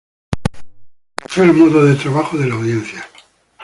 Estableció 1.17 1.43
el 1.43 1.53
modo 1.53 1.85
de 1.85 1.93
trabajo 1.93 2.35
de 2.35 2.47
la 2.47 2.55
Audiencia. 2.55 3.07